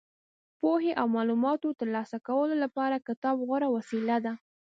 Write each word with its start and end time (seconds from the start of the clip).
پوهې 0.59 0.91
او 0.99 1.07
معلوماتو 1.15 1.77
ترلاسه 1.79 2.17
کولو 2.27 2.55
لپاره 2.63 3.05
کتاب 3.07 3.35
غوره 3.47 3.67
وسیله 3.75 4.17
ده. 4.25 4.33